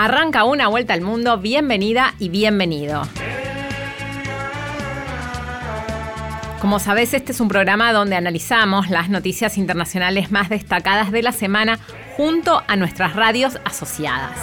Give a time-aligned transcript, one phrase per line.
[0.00, 3.02] Arranca una vuelta al mundo, bienvenida y bienvenido.
[6.60, 11.32] Como sabes, este es un programa donde analizamos las noticias internacionales más destacadas de la
[11.32, 11.80] semana
[12.16, 14.38] junto a nuestras radios asociadas.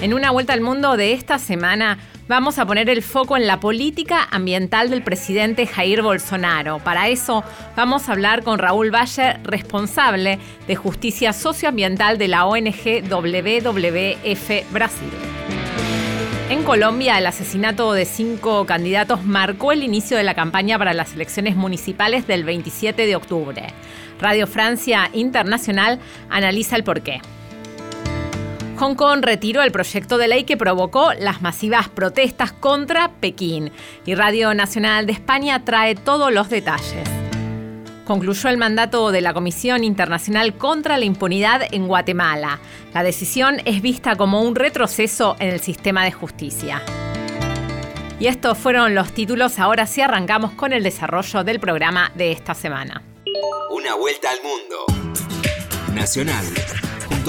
[0.00, 1.98] En una vuelta al mundo de esta semana
[2.28, 6.78] vamos a poner el foco en la política ambiental del presidente Jair Bolsonaro.
[6.78, 7.44] Para eso
[7.76, 15.10] vamos a hablar con Raúl Valle, responsable de justicia socioambiental de la ONG WWF Brasil.
[16.50, 21.14] En Colombia, el asesinato de cinco candidatos marcó el inicio de la campaña para las
[21.14, 23.62] elecciones municipales del 27 de octubre.
[24.20, 25.98] Radio Francia Internacional
[26.28, 27.20] analiza el porqué.
[28.76, 33.70] Hong Kong retiró el proyecto de ley que provocó las masivas protestas contra Pekín
[34.04, 37.08] y Radio Nacional de España trae todos los detalles.
[38.04, 42.58] Concluyó el mandato de la Comisión Internacional contra la Impunidad en Guatemala.
[42.92, 46.82] La decisión es vista como un retroceso en el sistema de justicia.
[48.18, 52.54] Y estos fueron los títulos, ahora sí arrancamos con el desarrollo del programa de esta
[52.54, 53.02] semana.
[53.70, 54.86] Una vuelta al mundo.
[55.94, 56.44] Nacional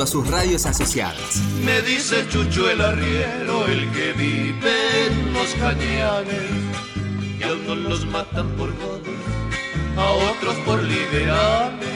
[0.02, 1.38] a sus radios asociadas.
[1.64, 6.52] Me dice Chucho el arriero, el que vive en los cañanes,
[7.38, 9.08] que a unos los matan por godos,
[9.98, 11.90] a otros por liberales,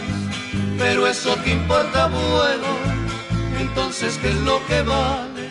[0.78, 2.68] pero eso que importa bueno,
[3.60, 5.49] entonces ¿qué es lo que vale?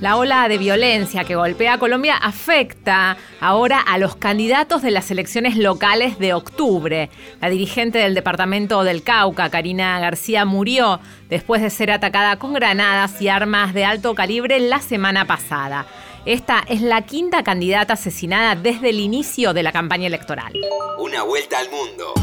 [0.00, 5.10] La ola de violencia que golpea a Colombia afecta ahora a los candidatos de las
[5.10, 7.10] elecciones locales de octubre.
[7.42, 13.20] La dirigente del departamento del Cauca, Karina García, murió después de ser atacada con granadas
[13.20, 15.84] y armas de alto calibre la semana pasada.
[16.24, 20.52] Esta es la quinta candidata asesinada desde el inicio de la campaña electoral.
[20.98, 22.14] Una vuelta al mundo.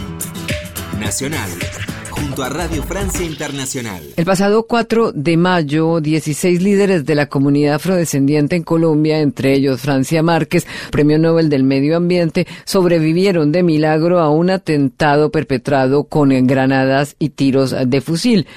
[0.99, 1.49] Nacional
[2.19, 4.01] junto a Radio Francia Internacional.
[4.15, 9.81] El pasado 4 de mayo, 16 líderes de la comunidad afrodescendiente en Colombia, entre ellos
[9.81, 16.29] Francia Márquez, Premio Nobel del Medio Ambiente, sobrevivieron de milagro a un atentado perpetrado con
[16.47, 18.47] granadas y tiros de fusil.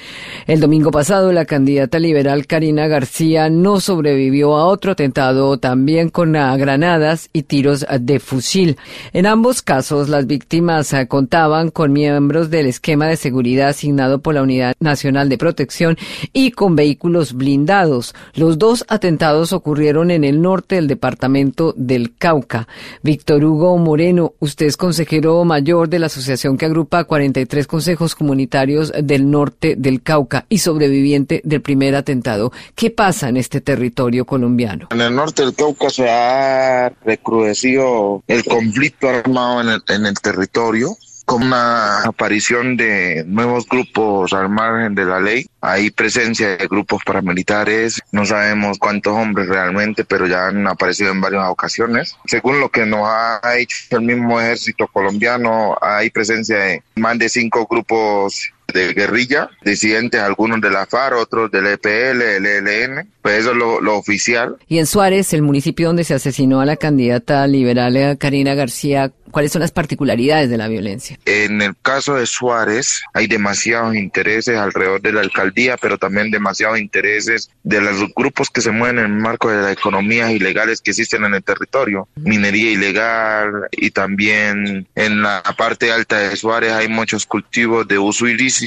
[0.47, 6.33] El domingo pasado, la candidata liberal Karina García no sobrevivió a otro atentado también con
[6.33, 8.77] granadas y tiros de fusil.
[9.13, 14.43] En ambos casos, las víctimas contaban con miembros del esquema de seguridad asignado por la
[14.43, 15.97] Unidad Nacional de Protección
[16.33, 18.15] y con vehículos blindados.
[18.33, 22.67] Los dos atentados ocurrieron en el norte del departamento del Cauca.
[23.03, 28.91] Víctor Hugo Moreno, usted es consejero mayor de la asociación que agrupa 43 consejos comunitarios
[29.03, 32.51] del norte del Cauca y sobreviviente del primer atentado.
[32.75, 34.87] ¿Qué pasa en este territorio colombiano?
[34.91, 40.13] En el norte del Cauca se ha recrudecido el conflicto armado en el, en el
[40.15, 40.97] territorio
[41.31, 45.45] con una aparición de nuevos grupos al margen de la ley.
[45.61, 51.21] Hay presencia de grupos paramilitares, no sabemos cuántos hombres realmente, pero ya han aparecido en
[51.21, 52.17] varias ocasiones.
[52.25, 57.29] Según lo que nos ha hecho el mismo ejército colombiano, hay presencia de más de
[57.29, 63.39] cinco grupos de guerrilla, disidentes, algunos de la FARC, otros del EPL, el ELN, pues
[63.39, 64.57] eso es lo, oficial.
[64.67, 69.11] Y en Suárez, el municipio donde se asesinó a la candidata liberal eh, Karina García,
[69.31, 71.17] ¿Cuáles son las particularidades de la violencia?
[71.25, 76.79] En el caso de Suárez hay demasiados intereses alrededor de la alcaldía, pero también demasiados
[76.79, 80.91] intereses de los grupos que se mueven en el marco de las economías ilegales que
[80.91, 82.09] existen en el territorio.
[82.15, 88.27] Minería ilegal y también en la parte alta de Suárez hay muchos cultivos de uso
[88.27, 88.60] ilícito.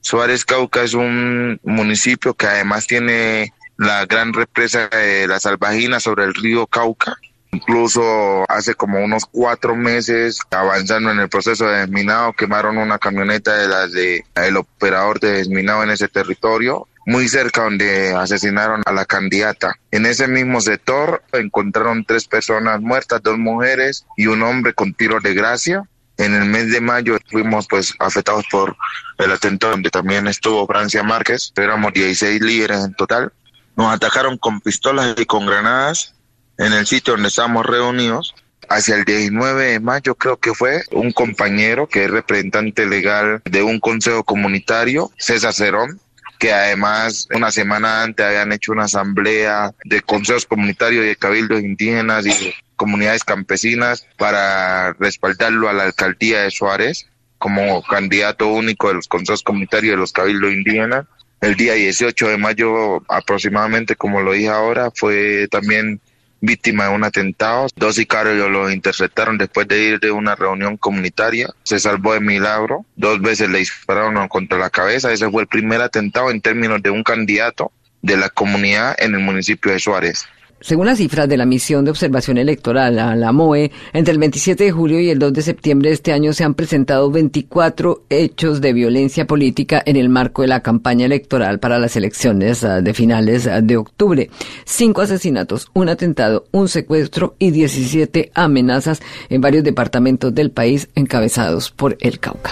[0.00, 6.24] Suárez Cauca es un municipio que además tiene la gran represa de la Salvajina sobre
[6.24, 7.16] el río Cauca
[7.50, 13.56] Incluso hace como unos cuatro meses, avanzando en el proceso de desminado, quemaron una camioneta
[13.56, 18.92] de las de el operador de desminado en ese territorio, muy cerca donde asesinaron a
[18.92, 19.76] la candidata.
[19.90, 25.18] En ese mismo sector encontraron tres personas muertas, dos mujeres y un hombre con tiro
[25.20, 25.84] de gracia.
[26.18, 28.76] En el mes de mayo fuimos pues afectados por
[29.18, 31.52] el atentado donde también estuvo Francia Márquez.
[31.56, 33.32] Éramos 16 líderes en total.
[33.76, 36.14] Nos atacaron con pistolas y con granadas
[36.58, 38.34] en el sitio donde estamos reunidos.
[38.68, 43.62] Hacia el 19 de mayo creo que fue un compañero que es representante legal de
[43.62, 46.00] un consejo comunitario, César Cerón,
[46.38, 51.62] que además una semana antes habían hecho una asamblea de consejos comunitarios y de cabildos
[51.62, 58.94] indígenas y comunidades campesinas para respaldarlo a la alcaldía de Suárez como candidato único de
[58.94, 61.04] los consejos comunitarios de los cabildos indígenas.
[61.40, 66.00] El día 18 de mayo aproximadamente, como lo dije ahora, fue también
[66.40, 67.68] víctima de un atentado.
[67.76, 71.50] Dos sicarios lo interceptaron después de ir de una reunión comunitaria.
[71.64, 72.84] Se salvó de milagro.
[72.96, 75.12] Dos veces le dispararon contra la cabeza.
[75.12, 77.72] Ese fue el primer atentado en términos de un candidato
[78.02, 80.26] de la comunidad en el municipio de Suárez.
[80.60, 84.72] Según las cifras de la misión de observación electoral, la MOE, entre el 27 de
[84.72, 88.72] julio y el 2 de septiembre de este año se han presentado 24 hechos de
[88.72, 93.46] violencia política en el marco de la campaña electoral para las elecciones ah, de finales
[93.46, 94.30] ah, de octubre.
[94.64, 101.70] Cinco asesinatos, un atentado, un secuestro y 17 amenazas en varios departamentos del país encabezados
[101.70, 102.50] por el Cauca.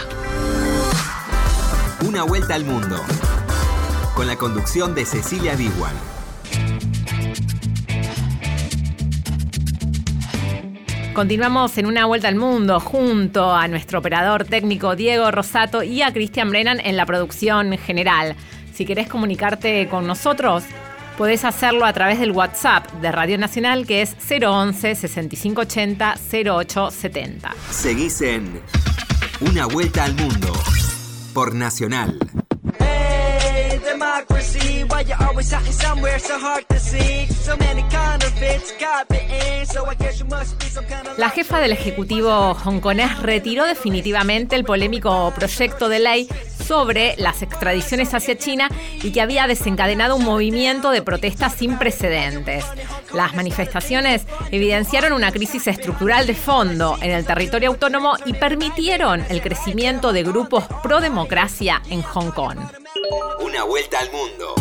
[2.07, 2.97] Una vuelta al mundo.
[4.15, 6.16] Con la conducción de Cecilia Biguan.
[11.17, 16.13] Continuamos en una vuelta al mundo junto a nuestro operador técnico Diego Rosato y a
[16.13, 18.37] Cristian Brennan en la producción general.
[18.75, 20.65] Si querés comunicarte con nosotros,
[21.17, 27.55] podés hacerlo a través del WhatsApp de Radio Nacional que es 011 6580 0870.
[27.71, 28.61] Seguís en
[29.41, 30.53] Una vuelta al mundo
[31.33, 32.16] por Nacional.
[41.19, 46.29] La jefa del Ejecutivo hongkonés retiró definitivamente el polémico proyecto de ley
[46.67, 48.71] sobre las extradiciones hacia China
[49.03, 52.65] y que había desencadenado un movimiento de protestas sin precedentes.
[53.13, 59.43] Las manifestaciones evidenciaron una crisis estructural de fondo en el territorio autónomo y permitieron el
[59.43, 62.59] crecimiento de grupos pro democracia en Hong Kong.
[63.41, 64.55] Una vuelta al mundo.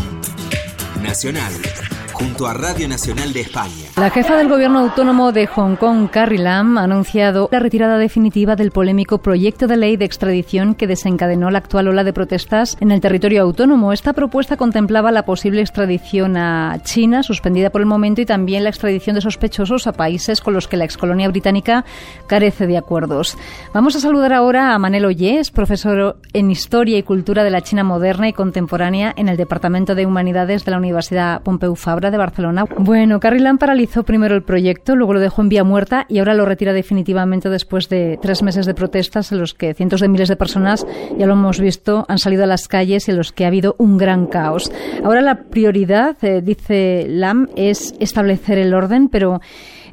[1.06, 3.90] Nacional junto a Radio Nacional de España.
[3.98, 8.56] La jefa del gobierno autónomo de Hong Kong, Carrie Lam, ha anunciado la retirada definitiva
[8.56, 12.92] del polémico proyecto de ley de extradición que desencadenó la actual ola de protestas en
[12.92, 13.92] el territorio autónomo.
[13.92, 18.70] Esta propuesta contemplaba la posible extradición a China, suspendida por el momento, y también la
[18.70, 21.84] extradición de sospechosos a países con los que la excolonia británica
[22.28, 23.38] carece de acuerdos.
[23.74, 27.84] Vamos a saludar ahora a Manel Ollés, profesor en Historia y Cultura de la China
[27.84, 32.66] moderna y contemporánea en el Departamento de Humanidades de la Universidad Pompeu Fabra de Barcelona.
[32.78, 36.46] Bueno, Carrilán paralizó primero el proyecto, luego lo dejó en vía muerta y ahora lo
[36.46, 40.36] retira definitivamente después de tres meses de protestas en los que cientos de miles de
[40.36, 40.86] personas,
[41.18, 43.76] ya lo hemos visto, han salido a las calles y en los que ha habido
[43.78, 44.72] un gran caos.
[45.04, 49.42] Ahora la prioridad, eh, dice Lam, es establecer el orden, pero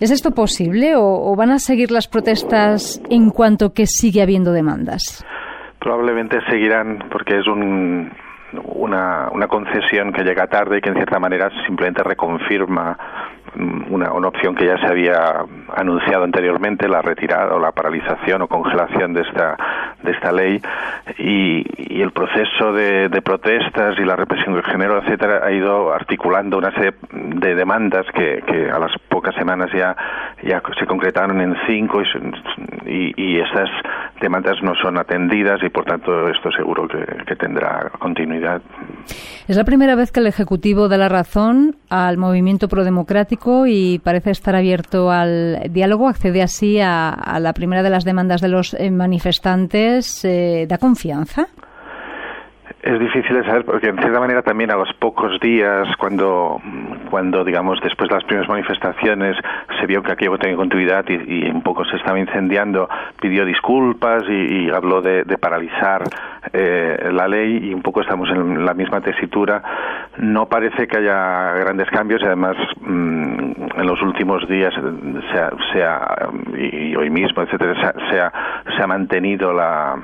[0.01, 5.25] ¿es esto posible o van a seguir las protestas en cuanto que sigue habiendo demandas?
[5.83, 8.13] Probablemente seguirán porque es un,
[8.65, 12.99] una, una concesión que llega tarde y que en cierta manera simplemente reconfirma
[13.55, 15.45] mm, una, una, opción que ya se había
[15.75, 19.57] anunciado anteriormente, la retirada o la paralización o congelación de esta,
[20.03, 20.61] de esta ley.
[21.19, 26.59] Y, y el proceso de, protestas y la represión del género, etcétera, ha ido articulando
[26.59, 29.97] una serie de demandas que, a las pocas semanas ya,
[30.43, 32.07] ya se concretaron en cinco y,
[32.87, 33.71] y, y esas
[34.23, 38.63] demandas no son atendidas y por tanto esto seguro que, tendrá continuidad.
[39.49, 44.31] Es la primera vez que el Ejecutivo da la razón al movimiento prodemocrático y parece
[44.31, 48.75] estar abierto al diálogo, accede así a, a la primera de las demandas de los
[48.75, 50.25] eh, manifestantes.
[50.25, 51.49] Eh, ¿Da confianza?
[52.83, 56.61] Es difícil de saber porque en cierta manera también a los pocos días cuando
[57.11, 59.37] cuando digamos después de las primeras manifestaciones
[59.79, 62.89] se vio que aquello tenía continuidad y, un poco se estaba incendiando
[63.21, 66.03] pidió disculpas y, habló de, de paralizar
[66.53, 69.63] eh, la ley y un poco estamos en la misma tesitura.
[70.19, 75.51] No parece que haya grandes cambios y además mmm, en los últimos días se ha,
[75.73, 78.33] se ha, y hoy mismo etcétera se ha, se ha,
[78.77, 79.97] se ha mantenido la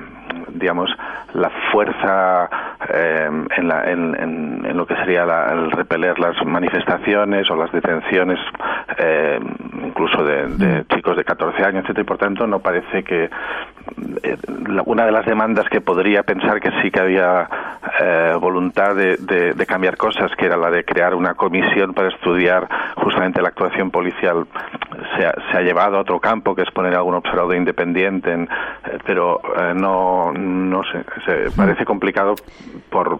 [0.53, 0.89] digamos
[1.33, 2.49] la fuerza
[2.89, 7.55] eh, en, la, en, en, en, lo que sería la, el repeler las manifestaciones o
[7.55, 8.39] las detenciones
[8.97, 9.39] eh,
[9.85, 13.29] incluso de, de, chicos de 14 años, etcétera, y por tanto no parece que
[14.23, 14.37] eh,
[14.85, 17.49] una de las demandas que podría pensar que sí que había
[17.99, 22.09] eh, voluntad de, de, de, cambiar cosas, que era la de crear una comisión para
[22.09, 24.45] estudiar justamente la actuación policial,
[25.17, 28.43] se ha, se ha llevado a otro campo, que es poner algún observador independiente, en,
[28.43, 29.41] eh, pero
[29.75, 32.35] no, no sé, se parece complicado
[32.89, 33.19] por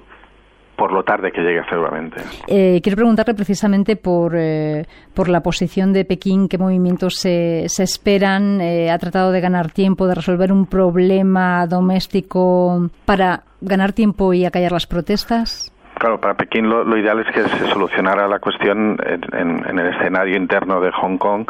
[0.80, 2.22] por lo tarde que llegue seguramente.
[2.48, 7.84] Eh, quiero preguntarle precisamente por, eh, por la posición de Pekín, qué movimientos se, se
[7.84, 8.62] esperan.
[8.62, 14.46] Eh, ¿Ha tratado de ganar tiempo, de resolver un problema doméstico para ganar tiempo y
[14.46, 15.74] acallar las protestas?
[16.00, 19.80] Claro, para Pekín lo, lo, ideal es que se solucionara la cuestión en, en, en,
[19.80, 21.46] el escenario interno de Hong Kong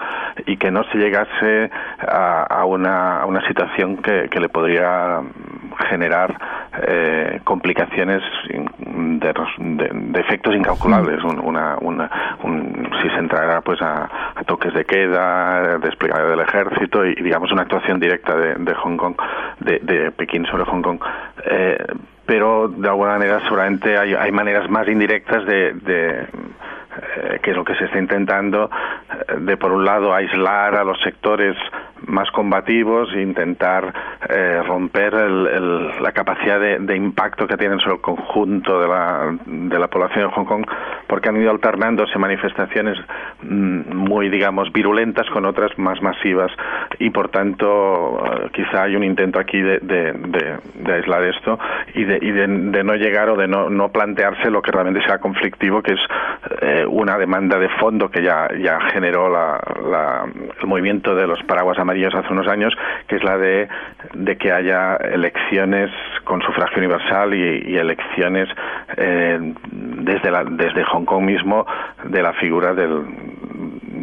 [0.48, 5.22] y que no se llegase a, a, una, a una, situación que, que, le podría
[5.88, 6.38] generar
[6.88, 11.24] eh, complicaciones de, de, de, efectos incalculables.
[11.24, 12.10] Una, una,
[12.44, 17.52] un, si se entrara pues a, a, toques de queda, desplegado del ejército y, digamos
[17.52, 19.16] una actuación directa de, de Hong Kong,
[19.60, 21.00] de, de, Pekín sobre Hong Kong.
[21.46, 21.78] Eh,
[22.26, 26.28] pero de alguna manera seguramente hay, maneras más indirectas de, de
[27.18, 28.70] eh, que es lo que se está intentando,
[29.28, 31.56] eh, de por un lado aislar a los sectores
[32.06, 33.94] más combativos e intentar
[34.30, 39.88] eh, romper la capacidad de, impacto que tienen sobre el conjunto de la, de la
[39.88, 40.66] población de Hong Kong,
[41.08, 42.98] porque han ido alternándose manifestaciones
[43.42, 46.52] mm, muy, digamos, virulentas con otras más masivas.
[47.00, 51.58] Y, por tanto, quizá hay un intento aquí de, de, aislar esto
[51.94, 55.20] y, de, y de, no llegar o de no, no plantearse lo que realmente sea
[55.20, 56.00] conflictivo, que es
[56.62, 59.60] eh, una demanda de fondo que ya, ya generó la,
[60.62, 62.74] el movimiento de los paraguas amarillos hace unos años,
[63.08, 63.68] que es la de,
[64.20, 65.90] de que haya elecciones
[66.26, 68.50] con sufragio universal y, elecciones
[68.98, 71.66] eh, desde, la, desde Hong Kong mismo
[72.04, 73.06] de la figura del,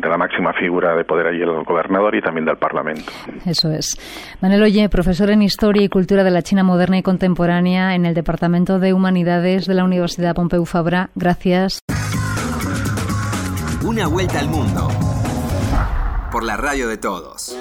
[0.01, 3.13] de la máxima figura de poder allí, el gobernador y también del Parlamento.
[3.45, 3.97] Eso es.
[4.41, 8.15] Manuel Oye, profesor en Historia y Cultura de la China Moderna y Contemporánea en el
[8.15, 11.11] Departamento de Humanidades de la Universidad Pompeu Fabra.
[11.15, 11.81] Gracias.
[13.85, 14.89] Una vuelta al mundo.
[16.33, 17.57] Por la radio de todos.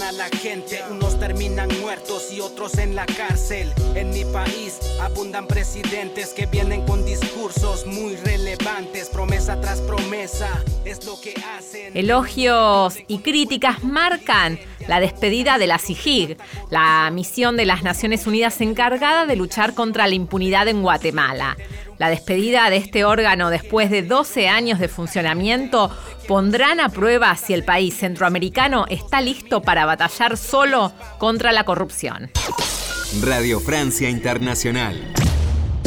[0.00, 0.80] A la gente.
[0.90, 3.70] Unos terminan muertos y otros en la cárcel.
[3.94, 9.10] En mi país abundan presidentes que vienen con discursos muy relevantes.
[9.10, 10.48] Promesa tras promesa
[10.86, 11.94] es lo que hacen.
[11.94, 14.58] Elogios y críticas marcan
[14.88, 16.38] la despedida de la CIGIG,
[16.70, 21.56] la misión de las Naciones Unidas encargada de luchar contra la impunidad en Guatemala.
[21.98, 25.90] La despedida de este órgano después de 12 años de funcionamiento
[26.26, 32.30] pondrán a prueba si el país centroamericano está listo para batallar solo contra la corrupción.
[33.22, 35.21] Radio Francia Internacional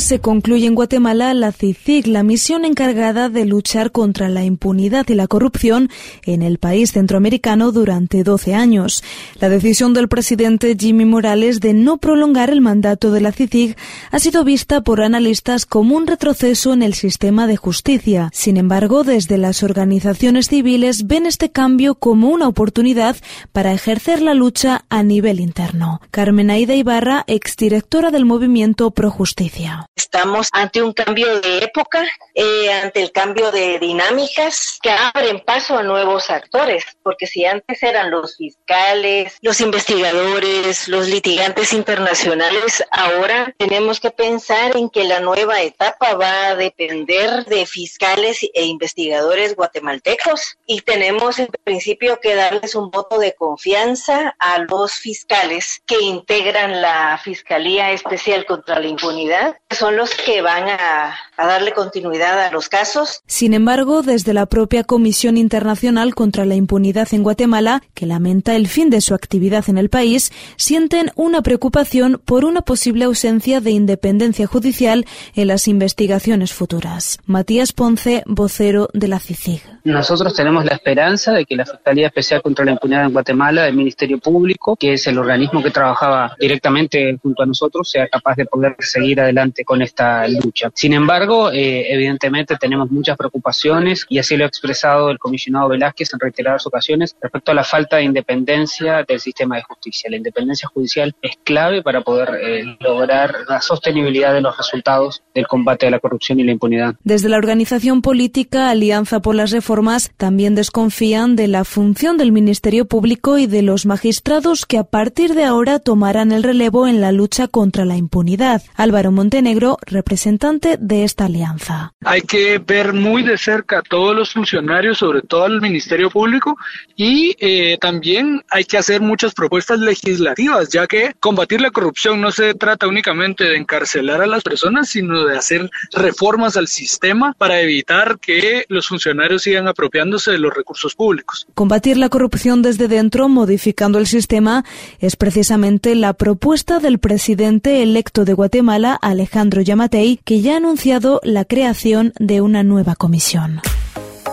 [0.06, 5.16] se concluye en Guatemala la CICIG, la misión encargada de luchar contra la impunidad y
[5.16, 5.90] la corrupción
[6.26, 9.04] en el país centroamericano durante 12 años.
[9.40, 13.76] La decisión del presidente Jimmy Morales de no prolongar el mandato de la CICIG
[14.12, 18.30] ha sido vista por analistas como un retroceso en el sistema de justicia.
[18.32, 23.18] Sin embargo, desde las organizaciones civiles ven este cambio como una oportunidad
[23.52, 26.00] para ejercer la lucha a nivel interno.
[26.12, 29.88] Carmen Aida Ibarra, exdirectora del movimiento Pro Justicia.
[29.96, 35.78] Estamos ante un cambio de época, eh, ante el cambio de dinámicas que abren paso
[35.78, 43.56] a nuevos actores, porque si antes eran los fiscales, los investigadores, los litigantes internacionales, ahora
[43.58, 49.56] tenemos que pensar en que la nueva etapa va a depender de fiscales e investigadores
[49.56, 50.58] guatemaltecos.
[50.66, 56.82] Y tenemos en principio que darles un voto de confianza a los fiscales que integran
[56.82, 59.56] la Fiscalía Especial contra la Impunidad
[59.92, 63.22] los que van a, darle continuidad a los casos.
[63.27, 68.68] Sin embargo, desde la propia Comisión Internacional contra la Impunidad en Guatemala, que lamenta el
[68.68, 73.72] fin de su actividad en el país, sienten una preocupación por una posible ausencia de
[73.72, 77.20] independencia judicial en las investigaciones futuras.
[77.25, 79.62] Matías Ponce, vocero de la CICIG.
[79.84, 83.75] Nosotros tenemos la esperanza de que la Fiscalía Especial contra la Impunidad en Guatemala, el
[83.75, 88.46] Ministerio Público, que es el organismo que trabajaba directamente junto a nosotros, sea capaz de
[88.46, 90.72] poder seguir adelante con esta lucha.
[90.74, 96.13] Sin embargo, eh, evidentemente tenemos muchas preocupaciones y así lo ha expresado el comisionado Velázquez
[96.13, 100.10] en reiteradas ocasiones respecto a la falta de independencia del sistema de justicia.
[100.10, 105.48] La independencia judicial es clave para poder eh, lograr la sostenibilidad de los resultados del
[105.48, 106.96] combate a la corrupción y la impunidad.
[107.03, 112.86] Desde la organización política Alianza por las Reformas también desconfían de la función del Ministerio
[112.86, 117.12] Público y de los magistrados que a partir de ahora tomarán el relevo en la
[117.12, 118.62] lucha contra la impunidad.
[118.75, 121.93] Álvaro Montenegro representante de esta alianza.
[122.03, 126.57] Hay que ver muy de cerca a todos los funcionarios, sobre todo al Ministerio Público,
[126.95, 132.31] y eh, también hay que hacer muchas propuestas legislativas, ya que combatir la corrupción no
[132.31, 137.60] se trata únicamente de encarcelar a las personas, sino de hacer reformas al sistema para
[137.62, 141.48] evitar que los funcionarios sigan apropiándose de los recursos públicos.
[141.53, 144.63] Combatir la corrupción desde dentro, modificando el sistema,
[145.00, 151.22] es precisamente la propuesta del presidente electo de Guatemala, Alejandro Yamatei, que ya ha anunciado
[151.24, 153.62] la creación de una nueva comisión.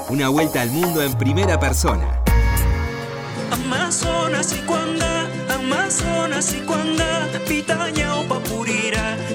[0.09, 2.23] Una vuelta al mundo en primera persona.
[3.51, 6.63] Amazonas y Amazonas y
[9.29, 9.32] En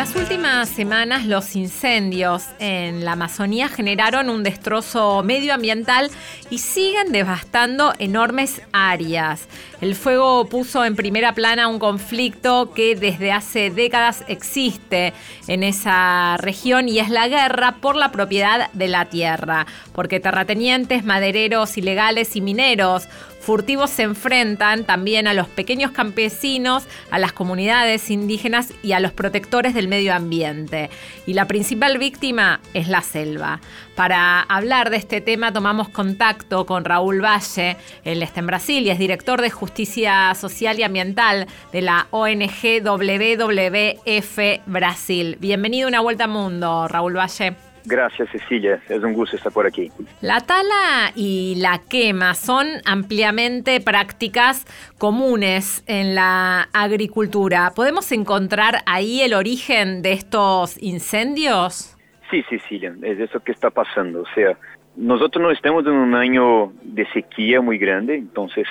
[0.00, 6.10] las últimas semanas los incendios en la Amazonía generaron un destrozo medioambiental
[6.48, 9.46] y siguen devastando enormes áreas.
[9.82, 15.12] El fuego puso en primera plana un conflicto que desde hace décadas existe
[15.48, 21.04] en esa región y es la guerra por la propiedad de la tierra, porque terratenientes,
[21.04, 23.06] madereros ilegales y mineros
[23.40, 29.12] furtivos se enfrentan también a los pequeños campesinos, a las comunidades indígenas y a los
[29.12, 30.90] protectores del medio ambiente.
[31.26, 33.60] Y la principal víctima es la selva.
[33.96, 38.90] Para hablar de este tema tomamos contacto con Raúl Valle, él está en Brasil y
[38.90, 45.36] es director de Justicia Social y Ambiental de la ONG WWF Brasil.
[45.40, 47.69] Bienvenido a Una Vuelta al Mundo, Raúl Valle.
[47.84, 49.90] Gracias Cecilia, es un gusto estar por aquí.
[50.20, 54.66] La tala y la quema son ampliamente prácticas
[54.98, 57.72] comunes en la agricultura.
[57.74, 61.96] ¿Podemos encontrar ahí el origen de estos incendios?
[62.30, 64.22] Sí, Cecilia, es eso que está pasando.
[64.22, 64.56] O sea,
[64.96, 68.66] nosotros no estamos en un año de sequía muy grande, entonces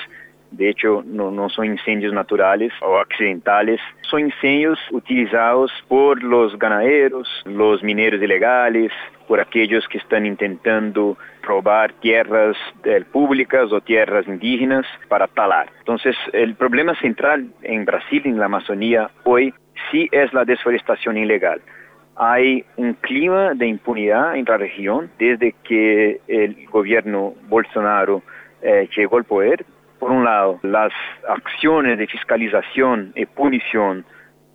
[0.51, 7.83] de hecho, no, son incendios naturales o accidentales, son incendios utilizados por los ganaderos, los
[7.83, 8.91] mineros ilegales,
[9.27, 15.71] por aquellos que están intentando robar tierras eh, públicas o tierras indígenas para talar.
[15.79, 19.53] Entonces, el problema central en Brasil, en la Amazonía, hoy
[19.91, 21.61] sí es la deforestación ilegal.
[22.15, 28.23] Hay un clima de impunidad en la región desde que el gobierno Bolsonaro
[28.61, 29.63] eh, llegó al poder
[29.99, 30.91] por un lado, las
[31.27, 34.05] acciones de fiscalización y punición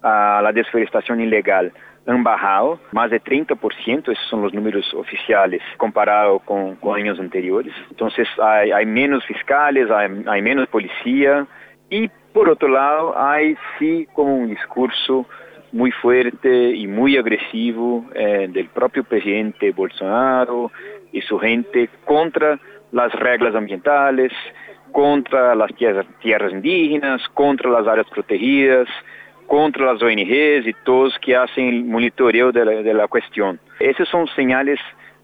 [0.02, 1.72] a la desforestación ilegal
[2.06, 7.72] han bajado más de 30%, esos son los números oficiales comparado con, años anteriores.
[7.90, 11.46] Entonces hay, menos fiscales, hay, menos policía
[11.88, 15.26] y por otro lado hay sí como un discurso
[15.72, 20.70] muy fuerte y muy agresivo eh, del propio presidente Bolsonaro
[21.10, 22.58] y su gente contra
[22.92, 24.32] las reglas ambientales,
[24.94, 28.86] contra las tierras, indígenas, contra las áreas protegidas,
[29.48, 33.58] contra las ONGs y todos que hacen monitoreo de la, cuestión.
[33.80, 34.78] Esos son señales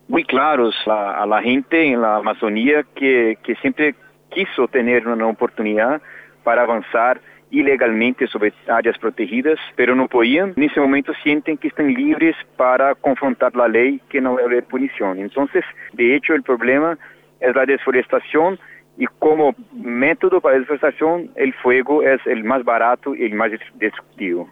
[0.08, 3.94] muy claros a, la gente en la Amazonía que, siempre
[4.30, 6.02] quiso tener una oportunidad
[6.42, 7.20] para avanzar
[7.52, 10.52] ilegalmente sobre áreas protegidas, pero no podían.
[10.56, 14.62] En ese momento sienten que están libres para confrontar la ley que no va a
[14.62, 15.21] punición.
[15.21, 16.99] Entonces, de hecho, el problema
[17.38, 18.58] es la desforestación
[19.00, 24.47] y como método para deforestación el fuego es el más barato y el más destructivo.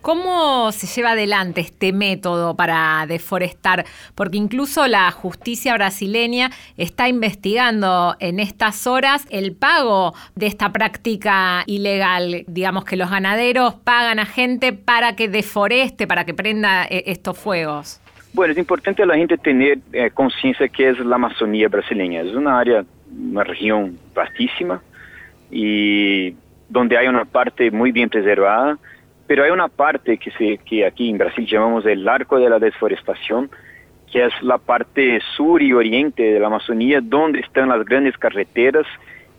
[0.00, 3.84] ¿Cómo se lleva adelante este método para deforestar?
[4.14, 11.62] Porque incluso la justicia brasileña está investigando en estas horas el pago de esta práctica
[11.66, 12.44] ilegal.
[12.46, 17.38] Digamos que los ganaderos pagan a gente para que deforeste, para que prenda eh, estos
[17.38, 18.00] fuegos.
[18.32, 22.22] Bueno, es importante a la gente tener eh, conciencia que es la Amazonía brasileña.
[22.22, 22.84] Es una área
[23.30, 24.82] una región vastísima
[25.50, 26.34] y
[26.68, 28.78] donde hay una parte muy bien preservada,
[29.26, 32.58] pero hay una parte que, se, que aquí en Brasil llamamos el arco de la
[32.58, 33.50] desforestación,
[34.10, 38.86] que es la parte sur y oriente de la Amazonía, donde están las grandes carreteras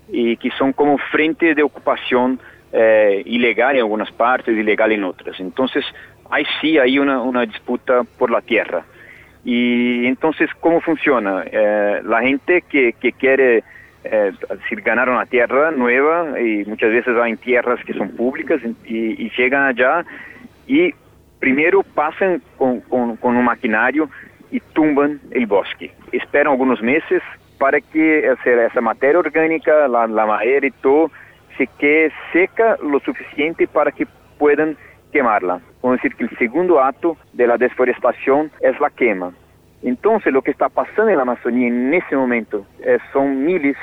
[0.10, 2.40] y que son como frente de ocupación
[2.72, 5.40] eh, ilegal en algunas partes, ilegal en otras.
[5.40, 5.86] Entonces,
[6.30, 8.86] hay sí hay una, una disputa por la tierra.
[9.46, 11.44] Y entonces, ¿cómo funciona?
[11.46, 13.64] Eh, la gente que, que quiere
[14.04, 19.30] eh, decir, ganar una tierra nueva y muchas veces en tierras que son públicas y,
[19.38, 20.04] llegan allá
[20.68, 20.94] y
[21.40, 24.10] primero pasan con, con, un maquinario
[24.52, 25.92] y tumban el bosque.
[26.12, 27.22] Esperan algunos meses
[27.60, 31.12] para que esa materia orgánica, la, la madera y todo,
[31.58, 34.78] se quede seca lo suficiente para que puedan
[35.16, 35.62] quemarla.
[35.82, 39.32] Vamos decir que el segundo acto de la deforestación es la quema.
[39.82, 43.78] Entonces lo que está pasando en la Amazonía en ese momento eh, son miles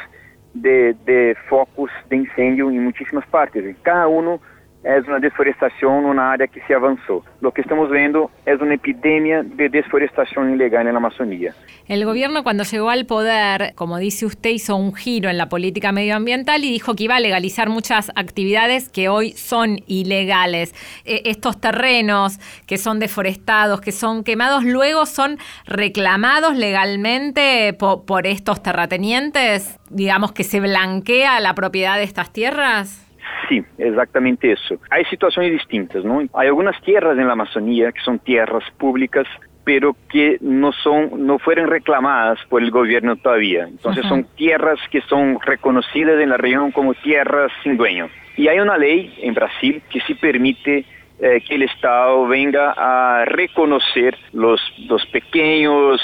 [0.52, 3.64] de, de, focos de incendio en muchísimas partes.
[3.64, 4.40] Y cada uno
[4.84, 7.24] es una deforestación, una área que se avanzó.
[7.40, 11.54] Lo que estamos viendo es una epidemia de deforestación ilegal en la Amazonía.
[11.88, 15.92] El gobierno cuando llegó al poder, como dice usted, hizo un giro en la política
[15.92, 20.74] medioambiental y dijo que iba a legalizar muchas actividades que hoy son ilegales.
[21.04, 28.62] E, estos terrenos que son deforestados, que son quemados, luego son reclamados legalmente por estos
[28.62, 33.11] terratenientes, digamos que se blanquea la propiedad de estas tierras.
[33.52, 34.76] Sí, exactamente eso.
[34.88, 36.20] Hay situaciones distintas, ¿no?
[36.32, 39.26] Hay algunas tierras en la Amazonía que son tierras públicas
[39.64, 43.64] pero que no son no fueron reclamadas por el gobierno todavía.
[43.64, 48.08] Entonces son tierras que son reconocidas en la región como tierras sin dueño.
[48.36, 50.84] Y hay una ley en Brasil que sí permite
[51.20, 56.00] eh, que el Estado venga a reconocer los, los pequeños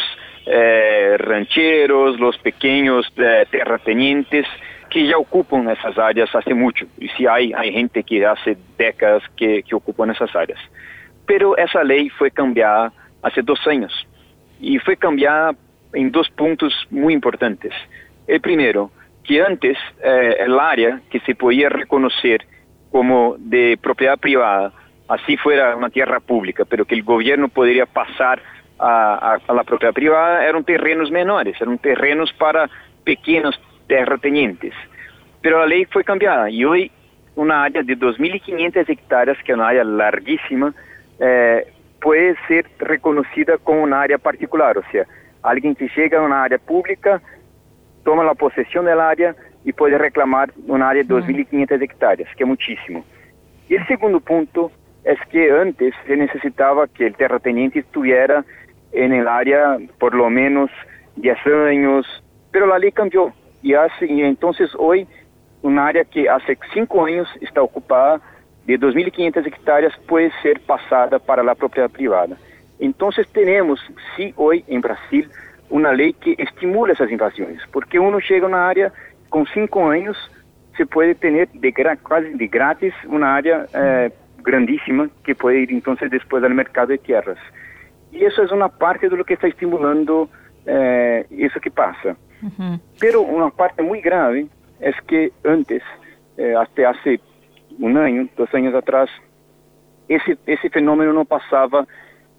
[0.46, 4.46] eh, rancheros, los pequeños eh, terratenientes
[4.88, 6.86] que ya ocupan esas áreas hace mucho.
[6.98, 10.60] Y sí hay, hay gente que hace décadas que, que ocupan esas áreas.
[11.26, 13.92] Pero esa ley fue cambiada hace dos años
[14.60, 15.54] y fue cambiada
[15.92, 17.72] en dos puntos muy importantes.
[18.26, 18.90] El primero,
[19.24, 22.44] que antes eh, el área que se podía reconocer
[22.90, 24.72] como de propiedad privada,
[25.08, 28.42] así fuera una tierra pública, pero que el gobierno podría pasar
[28.78, 32.70] a, a, la propiedad privada, eran terrenos menores, eran terrenos para
[33.04, 34.74] pequeños terratenientes.
[35.40, 36.92] Pero la ley fue cambiada y hoy
[37.34, 40.74] una área de 2.500 hectáreas, que es una área larguísima,
[41.20, 41.66] eh,
[42.00, 45.04] puede ser reconocida como una área particular, o sea,
[45.42, 47.20] alguien que llega a una área pública,
[48.04, 52.48] toma la posesión del área y puede reclamar una área de 2.500 hectáreas, que es
[52.48, 53.04] muchísimo.
[53.68, 54.72] Y el segundo punto
[55.04, 58.44] es que antes se necesitaba que el terrateniente estuviera
[58.92, 60.70] en el área por lo menos
[61.16, 62.06] 10 años,
[62.50, 65.06] pero la ley cambió y, hace, y entonces hoy
[65.78, 68.20] área que hace 5 años está ocupada
[68.66, 72.36] de 2.500 hectáreas puede ser pasada para la propiedad privada.
[72.78, 73.80] Entonces tenemos,
[74.16, 75.28] sí, hoy en Brasil,
[75.70, 78.92] una ley que estimula esas invasiones, porque uno llega a área
[79.28, 80.16] con 5 años,
[80.76, 84.10] se puede tener de casi de gratis una área eh,
[85.24, 87.38] que puede ir entonces después al mercado de tierras.
[88.12, 90.28] Y eso es una parte de lo que está estimulando
[90.66, 91.26] eh,
[91.60, 92.16] que pasa.
[93.00, 94.46] Pero una parte muy grave
[94.80, 95.82] es que antes,
[96.36, 97.20] eh, hasta hace
[97.78, 99.08] un año, dos años atrás,
[100.08, 101.86] ese, ese fenómeno no pasaba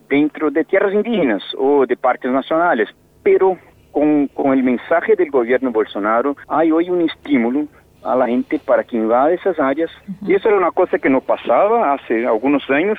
[0.09, 2.89] dentro de tierras indígenas o de parques nacionales,
[3.23, 3.57] pero
[3.91, 7.67] con, con el mensaje del gobierno Bolsonaro hay hoy un estímulo
[8.03, 9.91] a la gente para que invada esas áreas.
[10.25, 12.97] Y eso era una cosa que no pasaba hace algunos años,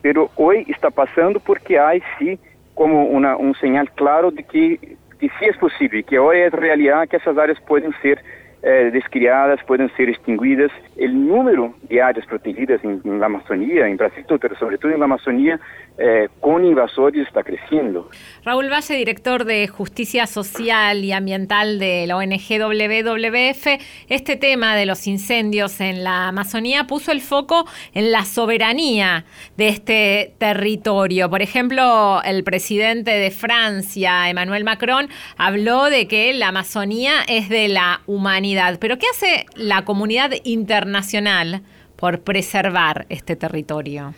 [0.00, 2.38] pero hoy está pasando porque hay sí
[2.74, 7.08] como una, un señal claro de que, que sí es posible, que hoy es realidad
[7.08, 8.20] que esas áreas pueden ser
[8.64, 10.70] eh, descriadas, pueden ser extinguidas.
[10.96, 15.06] El número de áreas protegidas en, la Amazonía, en Brasil, pero sobre todo en la
[15.06, 15.58] Amazonía,
[15.98, 18.08] eh, con invasores está creciendo.
[18.44, 23.66] Raúl Valle, director de Justicia Social y Ambiental de la ONG WWF,
[24.08, 29.24] este tema de los incendios en la Amazonía puso el foco en la soberanía
[29.56, 31.28] de este territorio.
[31.28, 37.66] Por ejemplo, el presidente de Francia, Emmanuel Macron, habló de que la Amazonía es de
[37.66, 38.51] la humanidad.
[38.78, 41.62] Pero ¿qué hace la comunidad internacional
[41.96, 44.14] por preservar este territorio?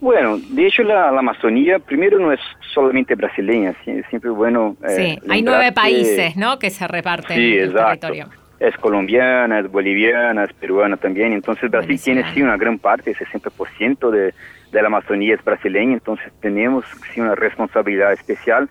[0.00, 2.40] Bueno, de hecho la, la, Amazonía primero no es
[2.74, 4.76] solamente brasileña, es siempre bueno...
[4.86, 6.58] Eh, sí, hay nueve países, ¿no?
[6.58, 8.08] Que se reparten sí, el exacto.
[8.08, 8.28] territorio.
[8.60, 14.10] Es colombiana, es boliviana, es peruana también, entonces Brasil tiene sí una gran parte, 60%
[14.10, 14.34] de,
[14.72, 18.68] de la Amazonía es brasileña, entonces tenemos sí una responsabilidad especial,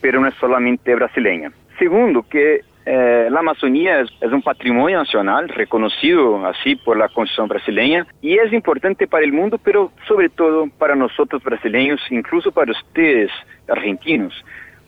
[0.00, 1.52] pero no es solamente brasileña.
[1.78, 8.06] Segundo, que eh, la Amazonía es, un patrimonio nacional reconocido así por la Constitución brasileña
[8.22, 13.30] y es importante para el mundo, pero sobre todo para nosotros brasileños, incluso para ustedes
[13.68, 14.32] argentinos,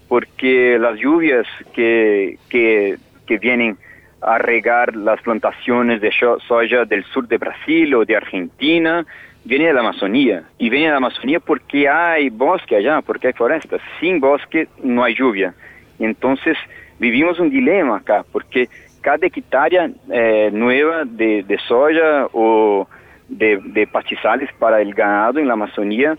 [0.09, 3.77] porque las lluvias que, que, que vienen
[4.23, 6.13] a regar las plantaciones de
[6.47, 9.05] soya del sur de Brasil o de Argentina,
[9.45, 10.45] viene de la Amazonía.
[10.59, 13.81] Y viene de la Amazonía porque hay bosque allá, porque hay forestas.
[14.01, 15.55] Sin bosque no hay lluvia.
[15.99, 16.57] Entonces,
[17.03, 18.69] vivimos un dilema acá, porque
[19.01, 22.87] cada hectárea eh, nueva de, de, soya o
[23.29, 26.17] de, de, pastizales para el ganado en la Amazonía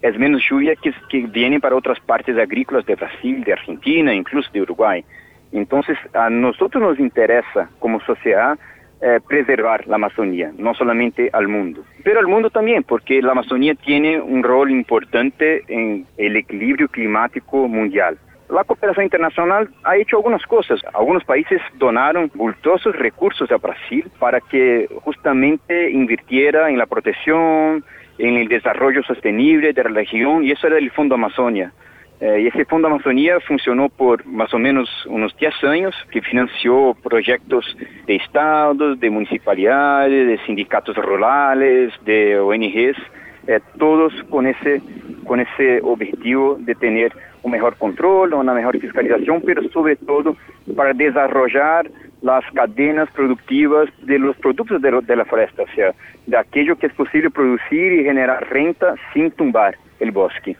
[0.00, 4.48] es menos lluvia que, que viene para otras partes agrícolas de Brasil, de Argentina, incluso
[4.52, 5.04] de Uruguay.
[5.50, 8.56] Entonces, a nosotros nos interesa como sociedad
[9.02, 13.74] eh, preservar la Amazonía, no solamente al mundo, pero al mundo también, porque la Amazonía
[13.74, 18.16] tiene un rol importante en el equilibrio climático mundial.
[18.50, 20.80] La cooperación internacional ha hecho algunas cosas.
[20.92, 27.84] Algunos países donaron bultosos recursos a Brasil para que justamente invirtiera en la protección,
[28.18, 31.72] en el desarrollo sostenible de la región, y eso era el Fondo Amazonia.
[32.20, 36.94] Eh, y ese Fondo Amazonía funcionó por más o menos unos 10 años, que financió
[37.02, 37.64] proyectos
[38.06, 42.98] de estados, de municipalidades, de sindicatos rurales, de ONGs,
[43.46, 44.82] eh, todos con ese,
[45.24, 50.36] con ese objetivo de tener un mejor control, una mejor fiscalización, pero sobre todo
[50.76, 51.90] para desarrollar
[52.22, 55.94] las cadenas productivas de los productos de, de, la foresta, o sea,
[56.26, 60.56] de aquello que es posible producir y generar renta sin tumbar el bosque.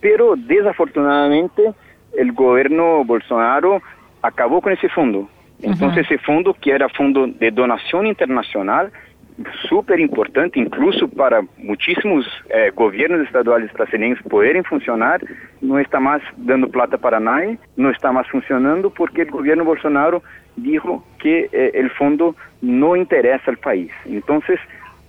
[0.00, 1.72] Pero desafortunadamente
[2.18, 3.80] el gobierno Bolsonaro
[4.20, 5.28] acabó con ese fondo.
[5.62, 6.14] Entonces uh -huh.
[6.14, 8.90] ese fondo, que era fondo de donación internacional,
[9.68, 15.20] súper importante, incluso para muchísimos eh, gobiernos estaduales brasileños poderem funcionar,
[15.60, 20.22] não está mais dando plata para nadie, não está mais funcionando porque o governo Bolsonaro
[20.56, 23.90] dijo que eh, o fundo não interessa ao país.
[24.06, 24.42] Então,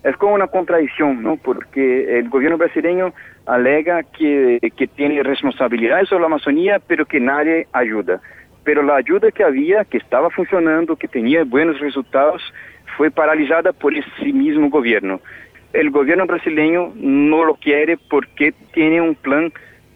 [0.03, 1.37] é como uma contradição, ¿no?
[1.37, 3.13] Porque o governo brasileño
[3.45, 8.19] alega que, que tem responsabilidade sobre a Amazônia, pero que nadie ajuda.
[8.63, 12.41] pero la ayuda que había, que estaba funcionando, que tenía buenos resultados,
[12.97, 15.19] fue paralizada por ese mismo gobierno.
[15.71, 19.51] El gobierno brasileño no lo quiere porque tiene un plan,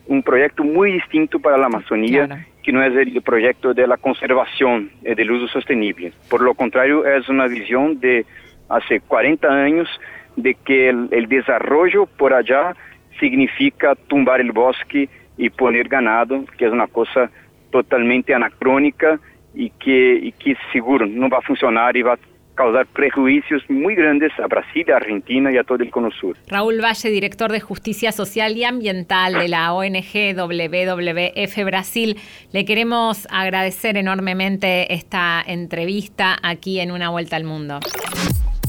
[0.07, 4.91] un proyecto muy distinto para la Amazonía, que no es el proyecto de la conservación
[5.03, 6.13] y del uso sostenible.
[6.29, 8.25] Por lo contrario, es una visión de
[8.69, 9.87] hace 40 años
[10.35, 12.75] de que el, el desarrollo por allá
[13.19, 17.29] significa tumbar el bosque y poner ganado, que es una cosa
[17.71, 19.19] totalmente anacrónica
[19.53, 22.19] y que, y que seguro no va a funcionar y va a
[22.57, 26.35] causar prejuicios muy grandes a Brasil, a Argentina y a todo el Cono Sur.
[26.47, 32.17] Raúl Valle, director de Justicia Social y Ambiental de la ONG WWF Brasil,
[32.51, 37.79] le queremos agradecer enormemente esta entrevista aquí en Una Vuelta al Mundo.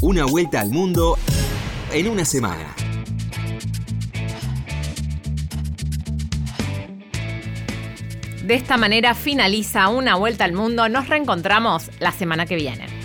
[0.03, 1.16] Una Vuelta al Mundo
[1.92, 2.74] en una semana.
[8.44, 10.88] De esta manera finaliza Una Vuelta al Mundo.
[10.88, 12.97] Nos reencontramos la semana que viene.